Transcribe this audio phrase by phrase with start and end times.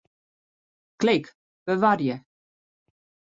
[0.99, 1.29] Klik
[1.67, 2.25] Bewarje.